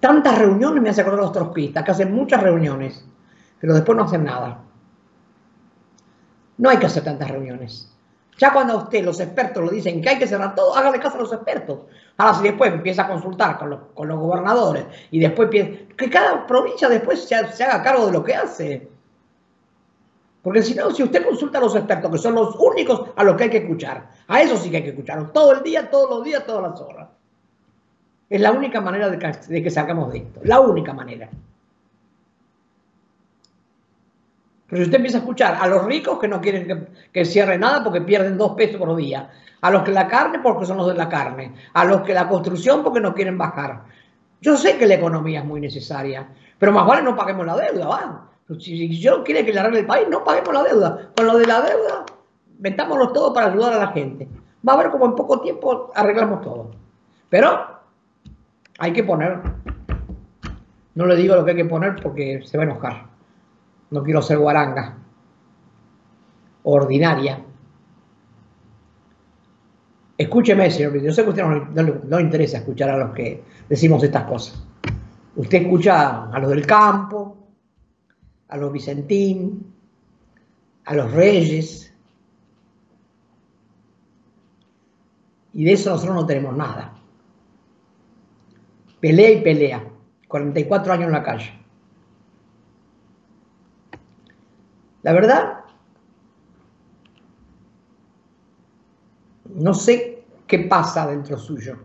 Tantas 0.00 0.38
reuniones 0.38 0.82
me 0.82 0.88
hace 0.88 1.02
acordar 1.02 1.20
los 1.20 1.32
trotskistas, 1.32 1.84
que 1.84 1.90
hacen 1.90 2.14
muchas 2.14 2.42
reuniones, 2.42 3.04
pero 3.60 3.74
después 3.74 3.98
no 3.98 4.04
hacen 4.04 4.24
nada. 4.24 4.69
No 6.60 6.68
hay 6.68 6.76
que 6.76 6.86
hacer 6.86 7.02
tantas 7.02 7.30
reuniones. 7.30 7.90
Ya 8.36 8.52
cuando 8.52 8.74
a 8.74 8.76
usted, 8.84 9.02
los 9.02 9.18
expertos, 9.18 9.64
lo 9.64 9.70
dicen 9.70 10.02
que 10.02 10.10
hay 10.10 10.18
que 10.18 10.26
cerrar 10.26 10.54
todo, 10.54 10.76
hágale 10.76 11.00
caso 11.00 11.16
a 11.16 11.22
los 11.22 11.32
expertos. 11.32 11.80
Ahora, 12.18 12.34
si 12.34 12.42
después 12.42 12.70
empieza 12.70 13.02
a 13.02 13.08
consultar 13.08 13.58
con 13.58 13.70
los, 13.70 13.80
con 13.94 14.08
los 14.08 14.18
gobernadores 14.18 14.84
y 15.10 15.20
después 15.20 15.48
que 15.48 16.10
cada 16.10 16.46
provincia 16.46 16.86
después 16.90 17.24
se, 17.24 17.34
haga 17.34 17.82
cargo 17.82 18.06
de 18.06 18.12
lo 18.12 18.22
que 18.22 18.34
hace. 18.34 18.88
Porque 20.42 20.62
si 20.62 20.74
no, 20.74 20.90
si 20.90 21.02
usted 21.02 21.24
consulta 21.24 21.56
a 21.56 21.62
los 21.62 21.74
expertos, 21.74 22.10
que 22.10 22.18
son 22.18 22.34
los 22.34 22.54
únicos 22.56 23.08
a 23.16 23.24
los 23.24 23.36
que 23.36 23.44
hay 23.44 23.50
que 23.50 23.58
escuchar, 23.58 24.10
a 24.28 24.42
eso 24.42 24.58
sí 24.58 24.70
que 24.70 24.78
hay 24.78 24.82
que 24.82 24.90
escuchar, 24.90 25.32
todo 25.32 25.52
el 25.52 25.62
día, 25.62 25.90
todos 25.90 26.10
los 26.10 26.24
días, 26.24 26.44
todas 26.44 26.70
las 26.70 26.80
horas. 26.80 27.08
Es 28.28 28.40
la 28.40 28.52
única 28.52 28.82
manera 28.82 29.08
de 29.08 29.18
que, 29.18 29.32
de 29.48 29.62
que 29.62 29.70
salgamos 29.70 30.12
de 30.12 30.18
esto, 30.18 30.40
la 30.44 30.60
única 30.60 30.92
manera. 30.92 31.30
Pero 34.70 34.82
si 34.82 34.82
usted 34.84 34.98
empieza 34.98 35.18
a 35.18 35.20
escuchar 35.20 35.58
a 35.60 35.66
los 35.66 35.84
ricos 35.84 36.20
que 36.20 36.28
no 36.28 36.40
quieren 36.40 36.88
que, 37.12 37.24
cierre 37.24 37.58
nada 37.58 37.82
porque 37.82 38.00
pierden 38.00 38.38
dos 38.38 38.52
pesos 38.52 38.76
por 38.76 38.94
día, 38.94 39.28
a 39.60 39.70
los 39.70 39.82
que 39.82 39.90
la 39.90 40.06
carne 40.06 40.38
porque 40.38 40.64
son 40.64 40.76
los 40.76 40.86
de 40.86 40.94
la 40.94 41.08
carne, 41.08 41.52
a 41.74 41.84
los 41.84 42.02
que 42.02 42.14
la 42.14 42.28
construcción 42.28 42.84
porque 42.84 43.00
no 43.00 43.12
quieren 43.12 43.36
bajar. 43.36 43.82
Yo 44.40 44.56
sé 44.56 44.78
que 44.78 44.86
la 44.86 44.94
economía 44.94 45.40
es 45.40 45.44
muy 45.44 45.60
necesaria, 45.60 46.28
pero 46.56 46.70
más 46.70 46.86
vale 46.86 47.02
no 47.02 47.16
paguemos 47.16 47.44
la 47.44 47.56
deuda, 47.56 47.88
¿va? 47.88 48.26
Si 48.58 48.98
yo 49.00 49.24
quiere 49.24 49.44
que 49.44 49.52
le 49.52 49.60
arregle 49.60 49.80
el 49.80 49.86
país, 49.86 50.06
no 50.08 50.22
paguemos 50.22 50.54
la 50.54 50.62
deuda. 50.62 51.10
Con 51.16 51.26
lo 51.26 51.36
de 51.36 51.46
la 51.46 51.60
deuda, 51.60 52.04
metámoslo 52.60 53.12
todo 53.12 53.32
para 53.32 53.48
ayudar 53.48 53.74
a 53.74 53.78
la 53.78 53.88
gente. 53.88 54.28
Va 54.66 54.74
a 54.74 54.76
ver 54.76 54.90
como 54.90 55.06
en 55.06 55.14
poco 55.14 55.40
tiempo 55.40 55.90
arreglamos 55.94 56.42
todo. 56.42 56.70
Pero 57.28 57.80
hay 58.78 58.92
que 58.92 59.04
poner, 59.04 59.40
no 60.94 61.06
le 61.06 61.16
digo 61.16 61.34
lo 61.34 61.44
que 61.44 61.52
hay 61.52 61.56
que 61.56 61.64
poner 61.64 61.96
porque 62.02 62.40
se 62.44 62.56
va 62.56 62.64
a 62.64 62.66
enojar. 62.66 63.09
No 63.90 64.02
quiero 64.02 64.22
ser 64.22 64.38
guaranga, 64.38 64.96
ordinaria. 66.62 67.44
Escúcheme, 70.16 70.70
señor 70.70 71.00
Yo 71.00 71.12
sé 71.12 71.22
que 71.22 71.28
a 71.28 71.30
usted 71.30 71.42
no, 71.42 71.82
no, 71.82 72.00
no, 72.04 72.20
interesa 72.20 72.58
escuchar 72.58 72.90
a 72.90 72.98
los 72.98 73.14
que 73.14 73.42
decimos 73.68 74.02
estas 74.04 74.24
cosas. 74.24 74.62
Usted 75.36 75.62
escucha 75.62 76.30
a 76.30 76.38
los 76.38 76.50
del 76.50 76.66
campo, 76.66 77.36
a 78.48 78.56
los 78.56 78.72
Vicentín, 78.72 79.72
a 80.84 80.94
los 80.94 81.10
Reyes. 81.12 81.92
Y 85.52 85.64
de 85.64 85.72
eso 85.72 85.90
nosotros 85.90 86.14
no 86.14 86.26
tenemos 86.26 86.56
nada. 86.56 86.94
Pelea 89.00 89.30
y 89.30 89.40
pelea. 89.40 89.84
44 90.28 90.92
años 90.92 91.06
en 91.06 91.12
la 91.12 91.22
calle. 91.22 91.59
La 95.02 95.12
verdad, 95.12 95.60
no 99.54 99.74
sé 99.74 100.24
qué 100.46 100.60
pasa 100.60 101.06
dentro 101.06 101.38
suyo, 101.38 101.78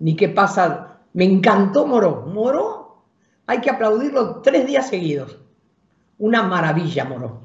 ni 0.00 0.16
qué 0.16 0.28
pasa. 0.28 0.98
Me 1.12 1.24
encantó 1.24 1.86
Moró. 1.86 2.26
Moró, 2.26 3.02
hay 3.46 3.60
que 3.60 3.70
aplaudirlo 3.70 4.40
tres 4.40 4.66
días 4.66 4.88
seguidos. 4.88 5.38
Una 6.18 6.42
maravilla, 6.42 7.04
Moró, 7.04 7.40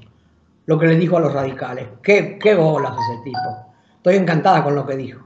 lo 0.65 0.79
que 0.79 0.87
le 0.87 0.95
dijo 0.97 1.17
a 1.17 1.21
los 1.21 1.33
radicales. 1.33 1.87
Qué, 2.01 2.39
qué 2.39 2.55
bolas 2.55 2.93
ese 2.93 3.23
tipo. 3.23 3.73
Estoy 3.97 4.15
encantada 4.15 4.63
con 4.63 4.75
lo 4.75 4.85
que 4.85 4.97
dijo. 4.97 5.23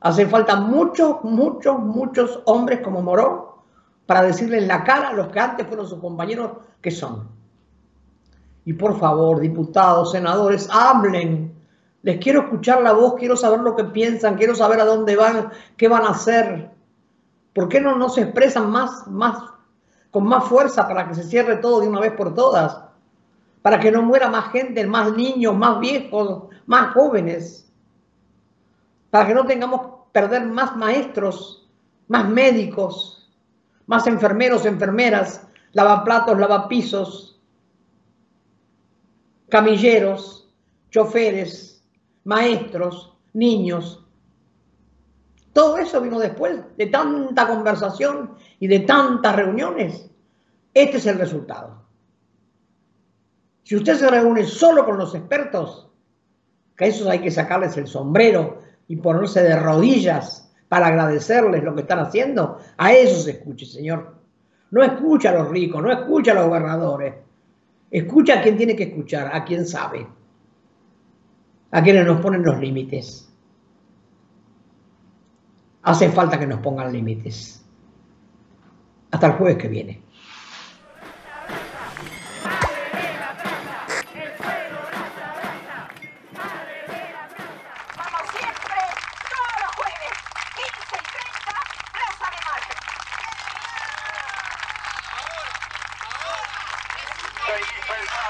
Hacen 0.00 0.28
falta 0.28 0.56
muchos, 0.56 1.24
muchos, 1.24 1.78
muchos 1.78 2.42
hombres 2.44 2.80
como 2.80 3.00
Moró 3.00 3.64
para 4.04 4.22
decirle 4.22 4.58
en 4.58 4.68
la 4.68 4.84
cara 4.84 5.08
a 5.08 5.12
los 5.14 5.28
que 5.28 5.40
antes 5.40 5.66
fueron 5.66 5.88
sus 5.88 6.00
compañeros 6.00 6.58
que 6.82 6.90
son. 6.90 7.43
Y 8.64 8.72
por 8.72 8.98
favor, 8.98 9.40
diputados, 9.40 10.12
senadores, 10.12 10.68
hablen. 10.70 11.54
Les 12.02 12.18
quiero 12.18 12.42
escuchar 12.42 12.82
la 12.82 12.92
voz, 12.92 13.14
quiero 13.14 13.36
saber 13.36 13.60
lo 13.60 13.76
que 13.76 13.84
piensan, 13.84 14.36
quiero 14.36 14.54
saber 14.54 14.80
a 14.80 14.84
dónde 14.84 15.16
van, 15.16 15.50
qué 15.76 15.88
van 15.88 16.04
a 16.04 16.10
hacer. 16.10 16.70
¿Por 17.54 17.68
qué 17.68 17.80
no, 17.80 17.96
no 17.96 18.08
se 18.08 18.22
expresan 18.22 18.70
más, 18.70 19.06
más, 19.06 19.38
con 20.10 20.24
más 20.24 20.44
fuerza 20.44 20.88
para 20.88 21.06
que 21.08 21.14
se 21.14 21.24
cierre 21.24 21.56
todo 21.56 21.80
de 21.80 21.88
una 21.88 22.00
vez 22.00 22.12
por 22.12 22.34
todas? 22.34 22.78
Para 23.62 23.80
que 23.80 23.90
no 23.90 24.02
muera 24.02 24.28
más 24.28 24.50
gente, 24.50 24.86
más 24.86 25.12
niños, 25.12 25.56
más 25.56 25.78
viejos, 25.80 26.44
más 26.66 26.92
jóvenes. 26.92 27.70
Para 29.10 29.26
que 29.26 29.34
no 29.34 29.46
tengamos 29.46 29.80
perder 30.12 30.46
más 30.46 30.76
maestros, 30.76 31.68
más 32.08 32.28
médicos, 32.28 33.30
más 33.86 34.06
enfermeros, 34.06 34.66
enfermeras, 34.66 35.46
lavaplatos, 35.72 36.38
lavapisos 36.38 37.33
camilleros, 39.54 40.52
choferes, 40.90 41.86
maestros, 42.24 43.16
niños. 43.34 44.04
Todo 45.52 45.78
eso 45.78 46.00
vino 46.00 46.18
después 46.18 46.60
de 46.76 46.86
tanta 46.86 47.46
conversación 47.46 48.34
y 48.58 48.66
de 48.66 48.80
tantas 48.80 49.36
reuniones. 49.36 50.10
Este 50.74 50.96
es 50.96 51.06
el 51.06 51.20
resultado. 51.20 51.84
Si 53.62 53.76
usted 53.76 53.94
se 53.94 54.10
reúne 54.10 54.42
solo 54.42 54.84
con 54.84 54.98
los 54.98 55.14
expertos, 55.14 55.88
que 56.76 56.86
a 56.86 56.88
esos 56.88 57.06
hay 57.06 57.20
que 57.20 57.30
sacarles 57.30 57.76
el 57.76 57.86
sombrero 57.86 58.60
y 58.88 58.96
ponerse 58.96 59.40
de 59.40 59.54
rodillas 59.54 60.52
para 60.68 60.88
agradecerles 60.88 61.62
lo 61.62 61.76
que 61.76 61.82
están 61.82 62.00
haciendo, 62.00 62.58
a 62.76 62.92
esos 62.92 63.28
escuche, 63.28 63.66
señor. 63.66 64.16
No 64.72 64.82
escucha 64.82 65.30
a 65.30 65.34
los 65.34 65.48
ricos, 65.48 65.80
no 65.80 65.92
escucha 65.92 66.32
a 66.32 66.34
los 66.34 66.48
gobernadores, 66.48 67.14
Escucha 67.90 68.38
a 68.38 68.42
quien 68.42 68.56
tiene 68.56 68.76
que 68.76 68.84
escuchar, 68.84 69.34
a 69.34 69.44
quien 69.44 69.66
sabe, 69.66 70.06
a 71.70 71.82
quienes 71.82 72.06
nos 72.06 72.20
ponen 72.20 72.42
los 72.42 72.58
límites. 72.58 73.32
Hace 75.82 76.10
falta 76.10 76.38
que 76.38 76.46
nos 76.46 76.60
pongan 76.60 76.92
límites. 76.92 77.64
Hasta 79.10 79.26
el 79.26 79.32
jueves 79.34 79.58
que 79.58 79.68
viene. 79.68 80.03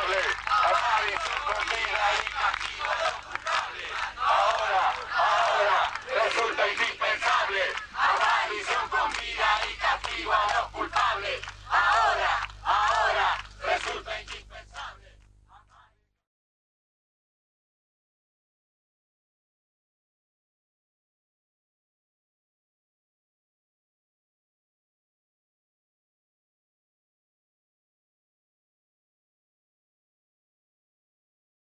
responsable. 0.02 0.34
Amar 0.64 1.04
y 1.06 2.30
castigo. 2.32 3.03